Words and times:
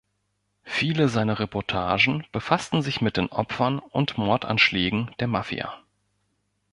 Viele 0.63 1.09
seiner 1.09 1.37
Reportagen 1.37 2.25
befassten 2.31 2.81
sich 2.81 3.01
mit 3.01 3.17
den 3.17 3.27
Opfern 3.29 3.77
und 3.77 4.17
Mordanschlägen 4.17 5.11
der 5.19 5.27
Mafia. 5.27 5.75